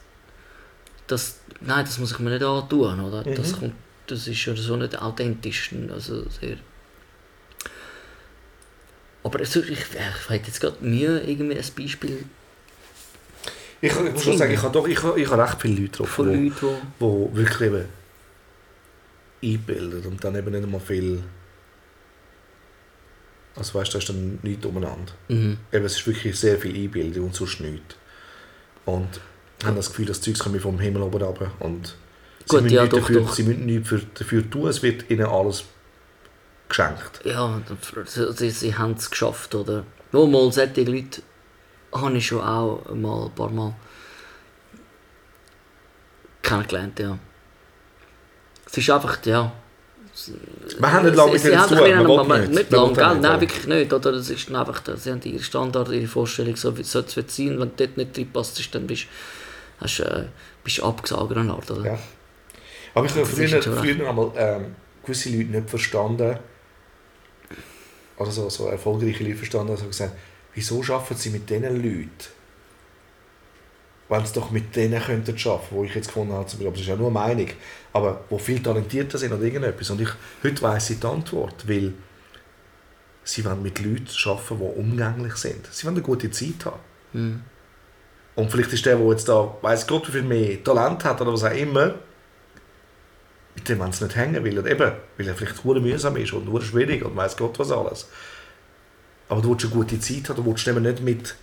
[1.11, 3.27] dass nein, das muss ich mir nicht antun, oder?
[3.27, 3.35] Mhm.
[3.35, 3.73] Das, kommt,
[4.07, 6.57] das ist ja so nicht authentisch, also sehr...
[9.23, 9.77] Aber es, ich, ich
[10.29, 12.25] hätte jetzt gerade Mühe, irgendwie ein Beispiel
[13.81, 16.05] Ich, ich muss schon sagen, ich habe, doch, ich, habe, ich habe recht viele Leute
[16.05, 16.99] von die Leuten, die...
[16.99, 17.85] wo wirklich eben
[19.43, 21.23] einbilden und dann eben nicht einmal viel.
[23.55, 25.13] Also weißt du, da ist dann nichts umeinander.
[25.27, 25.57] Mhm.
[25.71, 27.95] Eben, es ist wirklich sehr viel Einbildung und sonst nichts.
[28.85, 29.19] Und
[29.65, 31.51] haben das Gefühl, das Zeug kommt vom Himmel oben runter.
[31.59, 31.93] Und sie
[32.47, 33.33] Gut, müssen ja, doch, dafür, doch.
[33.33, 35.65] Sie müssen nichts für, dafür tun, es wird ihnen alles
[36.69, 37.21] geschenkt.
[37.23, 37.61] Ja,
[38.05, 39.85] sie, sie, haben es geschafft, oder?
[40.11, 41.21] Nur mal solche Leute
[41.93, 43.75] habe ich schon auch mal ein paar Mal
[46.41, 47.17] kennengelernt, ja.
[48.65, 49.51] Es ist einfach, ja...
[50.77, 52.51] Wir haben nicht lange mit haben zu tun, man will nicht.
[52.51, 53.19] Nicht Man lang, will gell?
[53.21, 54.11] Nein, wirklich nicht, oder?
[54.11, 57.07] Das ist einfach, sie haben ihre Standard, ihre Vorstellung, so wie es sein.
[57.37, 59.07] Wenn du dort nicht reinpasst, dann bist
[59.81, 60.25] hast, äh,
[60.63, 61.85] bist du abgesagt eine Art, oder?
[61.85, 61.99] Ja.
[62.93, 66.37] Aber ich habe früher, früher einmal ähm, gewisse Leute nicht verstanden,
[68.17, 70.13] oder so, so erfolgreiche Leute verstanden, also gesagt,
[70.53, 72.09] wieso arbeiten sie mit diesen Leuten?
[74.09, 76.75] Wenn sie doch mit denen könnten arbeiten, wo ich jetzt gefunden habe, zum Beispiel, aber
[76.75, 77.49] das ist ja nur eine Meinung,
[77.93, 79.89] aber wo viel talentierter sind oder irgendetwas.
[79.89, 80.09] Und ich,
[80.43, 81.93] heute weiss ich die Antwort, weil
[83.23, 85.65] sie wollen mit Leuten arbeiten, die umgänglich sind.
[85.71, 86.79] Sie wollen eine gute Zeit haben.
[87.13, 87.41] Mhm.
[88.35, 91.33] Und vielleicht ist der, der jetzt da, weiss Gott, wie viel mehr Talent hat oder
[91.33, 91.95] was auch immer,
[93.55, 94.57] mit dem man es nicht hängen will.
[94.57, 97.71] Und eben, weil er vielleicht hure mühsam ist und hure schwierig und weiss Gott was
[97.71, 98.07] alles.
[99.27, 101.35] Aber du willst eine gute Zeit haben, du willst eben nicht mit,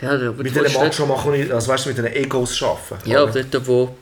[0.00, 3.08] Ja, aber du mit diesen nicht- Macho machen, also weißt du, mit diesen Egos arbeiten.
[3.08, 3.44] Ja, oder?
[3.44, 3.96] dort wo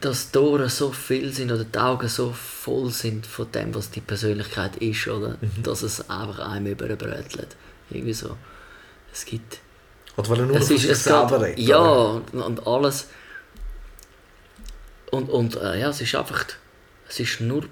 [0.00, 3.90] dass die Ohren so viel sind oder die Augen so voll sind von dem, was
[3.90, 5.36] die Persönlichkeit ist, oder?
[5.40, 5.62] Mhm.
[5.62, 7.48] Dass es einfach einem überbrötelt.
[7.90, 8.36] Irgendwie so.
[9.12, 9.58] Es gibt...
[10.16, 11.58] Oder weil er nur von ist, es selber geht, redet.
[11.58, 13.08] Ja, und, und alles...
[15.10, 16.44] Und, und äh, ja, es ist einfach...
[17.08, 17.64] Es ist nur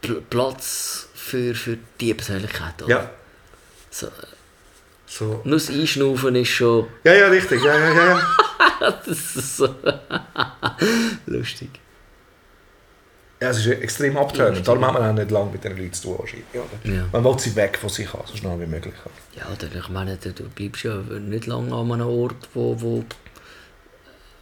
[0.00, 2.90] Pl Platz für, für die Persönlichkeit, oder?
[2.90, 3.10] Ja,
[3.90, 4.08] So,
[5.06, 5.40] so.
[5.44, 6.88] nur das Einschnaufen ist schon...
[7.04, 7.62] ja, ja, richtig.
[7.62, 8.28] Ja, ja, ja.
[9.06, 9.74] das ist so...
[11.26, 11.70] lustig.
[13.42, 14.66] Ja es ist extrem abtönend.
[14.66, 16.14] Darum hat man auch nicht lange mit diesen Leuten zu tun.
[16.54, 16.92] Oder?
[16.92, 17.04] Ja.
[17.12, 18.94] Man will sie weg von sich haben, so schnell wie möglich.
[19.36, 23.04] Ja, dann, ich meine, du, du bleibst ja nicht lange an einem Ort, wo, wo,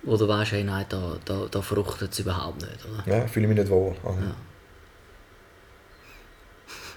[0.02, 2.78] wo du weißt, hey, nein, da, da, da fruchtet es überhaupt nicht.
[3.06, 3.16] Oder?
[3.18, 3.94] Ja, fühle mich nicht wohl.
[4.04, 4.12] Ja.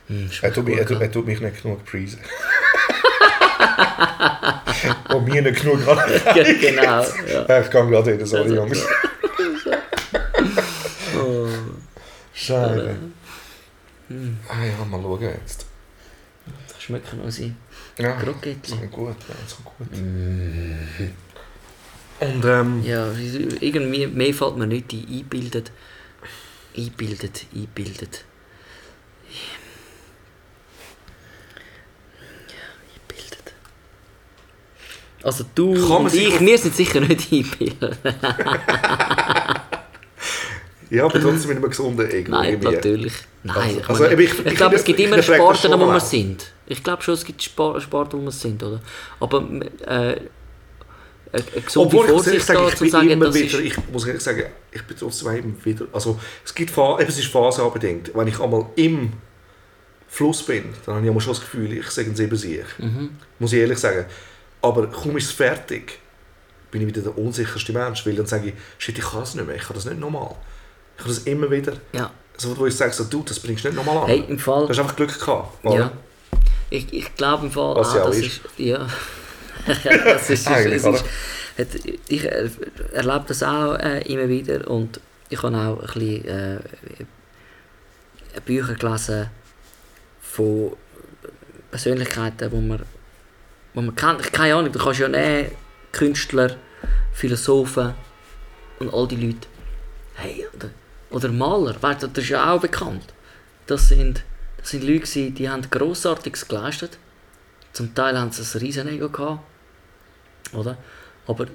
[0.07, 2.19] Hm, Er tut, mich, er, tut, er tut mich nicht genug preisen.
[5.09, 6.21] Und mir nicht genug anerkennen.
[6.35, 7.01] Ja, genau.
[7.31, 7.45] Ja.
[7.47, 8.85] Ja, ich kann gerade wieder, sorry Jungs.
[11.17, 11.47] Oh,
[12.33, 12.95] Scheiße.
[14.07, 15.65] hm, Ah ja, mal schauen jetzt.
[16.67, 17.55] das schmeckt noch sein.
[17.97, 18.75] Ja, das Krokettli.
[18.77, 19.15] kommt gut.
[19.29, 19.99] Ja, das kommt gut.
[22.19, 23.11] Und ähm, Ja,
[23.59, 25.05] irgendwie mehr fällt mir nicht ein.
[25.09, 25.71] Einbildet.
[26.75, 28.25] Einbildet, einbildet.
[35.23, 37.97] Also du man und ich, wir sind sicher nicht einbildet.
[40.93, 42.31] ja, aber trotzdem mit einem gesunden Ego.
[42.31, 43.13] Nein, natürlich.
[43.43, 45.71] Nein, Also- ich, also meine, eben, ich, ich- ich glaube, es gibt ich immer Sporten,
[45.79, 46.51] wo wir sind.
[46.65, 48.79] Ich glaube schon, es gibt Sport, Sport wo wir sind, oder?
[49.19, 50.19] Aber äh, eine,
[51.31, 54.21] eine gesunde Obwohl ich Vorsicht sagen, da, ich bin sagen, immer wieder, ich muss ehrlich
[54.21, 58.11] sagen, ich bin trotzdem immer wieder, also es gibt Phasen, es ist phasenbedingt.
[58.13, 59.13] Wenn ich einmal im
[60.07, 62.59] Fluss bin, dann habe ich schon das Gefühl, ich sage es eben sich.
[62.77, 63.09] Mhm.
[63.39, 64.05] Muss ich ehrlich sagen.
[64.61, 65.99] Aber kaum ist es fertig,
[66.71, 69.45] bin ich wieder der unsicherste Mensch, weil dann sage ich, shit, ich kann es nicht
[69.45, 70.35] mehr, ich kann das nicht nochmal.
[70.97, 72.11] Ich kann das immer wieder, Ja.
[72.37, 74.07] so, wo ich sage, so, du, das bringst du nicht nochmal an.
[74.07, 74.63] Hey, im Fall...
[74.63, 75.65] Du hast einfach Glück gehabt.
[75.65, 75.75] oder?
[75.79, 75.91] Ja.
[76.69, 78.25] Ich, ich glaube im Fall Was ja auch das ist.
[78.27, 78.41] ist.
[78.57, 78.87] Ja.
[79.83, 81.05] ja, das ist, Eigentlich, es ist,
[81.57, 81.67] hat,
[82.07, 86.59] ich erlebe das auch äh, immer wieder und ich habe auch ein bisschen äh,
[88.45, 89.29] Bücher gelesen
[90.21, 90.73] von
[91.69, 92.81] Persönlichkeiten, wo man,
[93.73, 94.21] wo man kennt.
[94.21, 95.51] Ich keine Ahnung, du kannst ja nehmen,
[95.91, 96.55] Künstler,
[97.13, 97.93] Philosophen
[98.79, 99.47] und all die Leute.
[100.15, 100.69] Hey, oder,
[101.13, 103.13] oder Maler, weißt das ist ja auch bekannt.
[103.67, 104.23] Das sind,
[104.57, 106.97] das sind Leute, die haben Grossartiges geleistet.
[107.71, 109.39] Zum Teil haben sie ein riesen Ego gehabt.
[110.53, 110.77] Oder?
[111.25, 111.45] Aber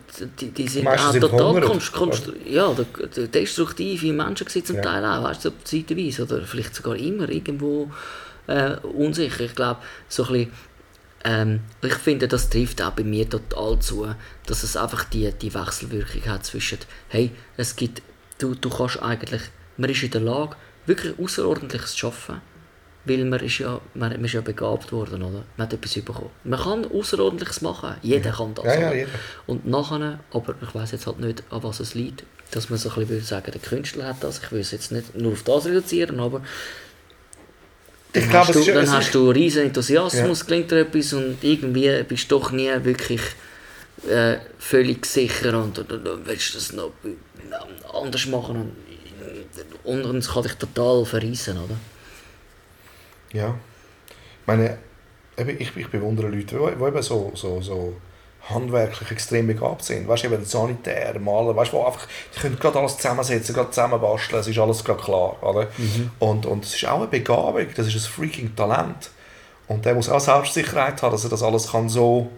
[0.41, 4.47] die, die sind Meistens auch sind total hungrig, konst, konst, ja, de- de- destruktive Menschen
[4.47, 4.83] gewesen zum Ja.
[4.83, 6.23] Teil auch, weißt du, zeitweise.
[6.23, 7.91] Oder vielleicht sogar immer irgendwo
[8.47, 9.41] äh, unsicher.
[9.45, 10.53] Ich glaube, so ein bisschen,
[11.25, 14.07] ähm, ich finde, das trifft auch bei mir total zu,
[14.47, 18.01] dass es einfach die, die Wechselwirkung hat zwischen, hey, es gibt,
[18.39, 19.43] du, du kannst eigentlich,
[19.77, 22.41] man ist in der Lage, wirklich Außerordentliches zu schaffen,
[23.05, 25.45] weil man ist ja, man, man ist ja begabt worden, oder?
[25.57, 26.31] Man hat etwas bekommen.
[26.45, 28.65] Man kann Außerordentliches machen, jeder kann das.
[28.65, 29.11] Ja, ja, jeder.
[29.47, 32.89] Und nachher, aber ich weiß jetzt halt nicht, an was es liegt, dass man so
[32.89, 35.43] ein bisschen würde sagen, der Künstler hat das, ich will es jetzt nicht nur auf
[35.43, 36.43] das reduzieren, aber
[38.13, 40.81] Ich dann glaube, hast du, ist, dann es hast ist, du riesen Enthusiasmus, klingt dir
[40.81, 43.21] etwas und irgendwie bist du doch nie wirklich
[44.09, 46.93] äh, völlig sicher und, und, und, und willst das noch
[47.93, 48.73] anders machen
[49.85, 51.77] und, es kann dich total verreissen, oder?
[53.33, 53.55] ja.
[54.41, 54.79] Ich meine,
[55.37, 57.95] ich, ich bewundere Leute, die, eben so, so, so
[58.49, 60.09] handwerklich extrem begabt sind.
[60.09, 64.41] Weißt du, eben Sanitär, Maler, weißt du, einfach, die können gerade alles zusammensetzen, gerade zusammenbasteln,
[64.41, 65.69] es ist alles gerade klar, oder?
[66.19, 69.11] Und, und es ist auch eine Begabung, das ist ein freaking Talent.
[69.67, 72.31] Und der muss auch Selbstsicherheit haben, dass er das alles kann so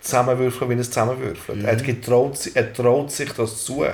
[0.00, 1.64] zusammenwürfeln, wie er es zusammenwürfelt.
[1.64, 3.84] Er, getraut, er traut sich das zu.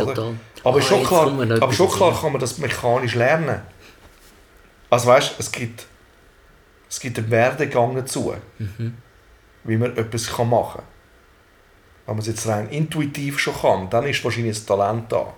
[0.00, 0.34] Total.
[0.64, 1.26] Aber, Ah, schon klar,
[1.60, 3.60] aber schon klar kann man das mechanisch lernen.
[4.90, 5.86] Also weißt du, es gibt,
[6.88, 8.96] es gibt einen Werdegang dazu, Mhm.
[9.64, 10.84] wie man etwas kann machen kann.
[12.06, 15.32] Wenn man es jetzt rein intuitiv schon kann, dann ist wahrscheinlich das Talent da.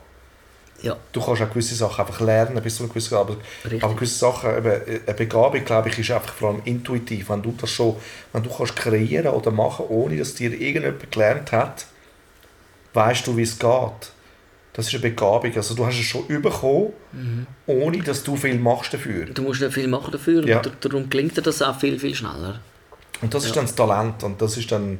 [0.82, 3.14] Ja, Du kannst auch gewisse Sachen einfach lernen, bis zu einem gewissen.
[3.14, 3.82] Aber, Richtig.
[3.82, 7.30] aber gewisse Sachen, eben, eine Begabung, glaube ich, ist einfach vor allem intuitiv.
[7.30, 7.96] Wenn du das schon,
[8.32, 11.86] wenn du kannst kreieren oder machen, ohne dass dir irgendjemand gelernt hat,
[12.92, 14.12] weißt du, wie es geht.
[14.76, 15.50] Das ist eine Begabung.
[15.56, 19.24] Also du hast es schon bekommen, ohne dass du viel machst dafür.
[19.24, 20.58] du musst nicht viel machen dafür Ja.
[20.58, 22.60] und dar- darum gelingt dir das auch viel, viel schneller.
[23.22, 23.54] Und das ist Ja.
[23.56, 24.98] dann das Talent und das ist dann,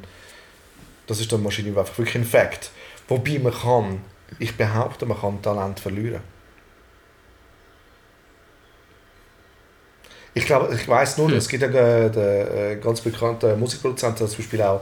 [1.07, 2.71] das ist dann wahrscheinlich einfach wirklich ein Fakt.
[3.09, 4.01] Wobei man kann,
[4.39, 6.23] ich behaupte, man kann Talent verlieren.
[10.35, 11.37] Ich glaube, ich weiß nur, Hm.
[11.37, 14.81] es gibt einen, den, äh, ganz bekannten Musikproduzent, der zum Beispiel auch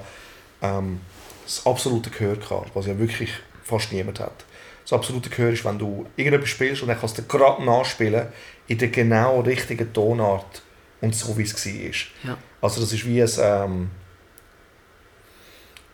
[0.62, 1.00] ähm,
[1.44, 3.30] das absolute Gehör gehabt, was ja wirklich
[3.64, 4.44] fast niemand hat.
[4.84, 8.26] Das absolute Gehör ist, wenn du irgendetwas spielst und dann kannst du gerade nachspielen
[8.66, 10.62] in der genau richtigen Tonart
[11.00, 12.30] und so wie es war.
[12.30, 12.38] Ja.
[12.60, 13.90] Also das ist wie ein, ähm,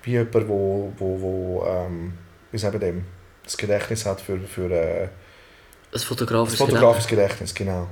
[0.02, 2.14] wie jemand, wo, wo, wo ähm,
[2.50, 3.04] wie wir dem,
[3.44, 5.10] das Gedächtnis hat für, für äh, Ein
[5.92, 7.88] das fotografisches fotografisches Gedächtnis, genau.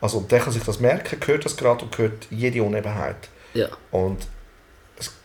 [0.00, 3.28] Also und der kann sich das merken, hört das gerade und hört jede Unebenheit.
[3.54, 4.26] Ja, Und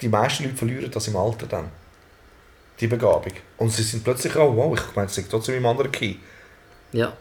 [0.02, 1.72] die meisten Leute verlieren das im Alter dann.
[2.80, 3.32] Die Begabung.
[3.58, 6.16] Und sie sind plötzlich, oh wow, ich meine, es ist trotzdem im anderen Key.
[6.92, 7.14] ja.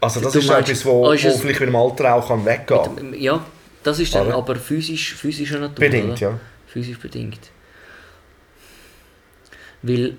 [0.00, 2.14] Also das Du ist meinst, etwas, wo, oh, wo ist es- vielleicht mit dem Alter
[2.14, 3.14] auch kann weggehen kann.
[3.14, 3.44] Ja,
[3.82, 4.36] das ist dann Oder?
[4.36, 5.74] aber physisch, physischer Natur.
[5.74, 6.20] Bedingt, oder?
[6.20, 6.40] ja.
[6.68, 7.40] Physisch bedingt.
[9.82, 10.16] Weil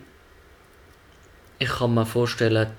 [1.60, 2.72] ich kann mir vorstellen,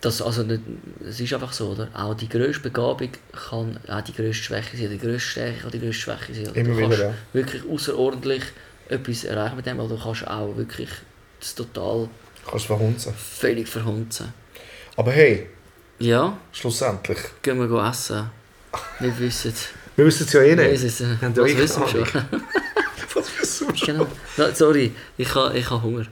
[0.00, 0.62] dass, also nicht-
[1.06, 1.88] es ist einfach so, oder?
[1.94, 3.10] Auch die grösste Begabung
[3.48, 6.46] kann auch die grösste Schwäche sein, die grösste Stärke kann die grösste Schwäche sein.
[6.48, 6.56] Oder?
[6.56, 7.14] Immer du wieder, kannst ja.
[7.32, 8.42] wirklich außerordentlich
[8.88, 10.88] etwas erreichen mit dem, aber du kannst auch wirklich
[11.40, 12.08] das total
[12.48, 13.12] Kannst verhunzen.
[13.14, 14.32] völlig verhunzen.
[14.96, 15.48] Aber hey,
[15.98, 17.18] Ja, schlussendlich.
[17.42, 18.30] gehen wir essen.
[19.00, 19.52] Wir wissen,
[19.96, 20.82] Wir wissen es ja eh wir nicht.
[20.84, 22.40] was ja eh wissen wir keine schon.
[23.14, 23.86] Was wissen wir schon?
[23.98, 24.06] Genau.
[24.36, 26.06] No, sorry, ich habe ich ha Hunger.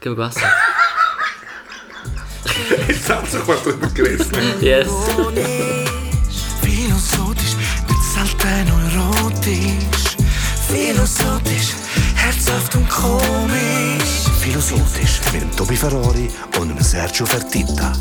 [0.00, 0.42] Gehen wir essen.
[2.88, 4.32] Jetzt hat sich was darüber gerissen.
[4.60, 4.88] Yes.
[6.62, 7.56] Philosophisch,
[7.88, 10.16] mit selten erotisch.
[10.68, 11.74] Philosophisch,
[12.14, 14.28] herzhaft und komisch.
[14.40, 17.92] Philosophisch mit dem Tobi Ferrari und dem Sergio Fertitta.